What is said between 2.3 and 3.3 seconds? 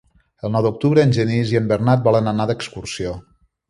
anar d'excursió.